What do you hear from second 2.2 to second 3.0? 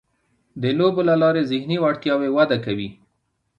وده کوي.